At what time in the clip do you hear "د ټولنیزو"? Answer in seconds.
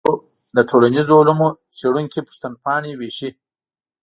0.55-1.13